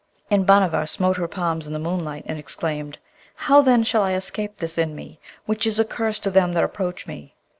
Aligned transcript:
And 0.31 0.47
Bhanavar 0.47 0.87
smote 0.87 1.17
her 1.17 1.27
palms 1.27 1.67
in 1.67 1.73
the 1.73 1.77
moonlight, 1.77 2.23
and 2.25 2.39
exclaimed, 2.39 2.97
'How 3.35 3.61
then 3.61 3.83
shall 3.83 4.01
I 4.01 4.13
escape 4.13 4.57
this 4.57 4.79
in 4.79 4.95
me, 4.95 5.19
which 5.45 5.67
is 5.67 5.79
a 5.79 5.85
curse 5.85 6.17
to 6.21 6.31
them 6.31 6.53
that 6.53 6.63
approach 6.63 7.05
me?' 7.05 7.35